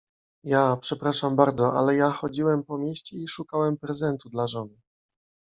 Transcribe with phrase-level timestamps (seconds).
[0.45, 4.81] Ja, przepraszam bardzo, ale ja chodziłem po mieście i szukałem prezentu dla żony.